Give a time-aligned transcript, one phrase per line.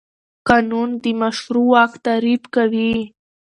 [0.49, 2.93] قانون د مشروع واک تعریف کوي.